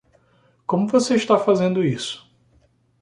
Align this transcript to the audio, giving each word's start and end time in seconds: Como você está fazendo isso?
Como 0.65 0.87
você 0.87 1.13
está 1.13 1.37
fazendo 1.37 1.83
isso? 1.83 2.27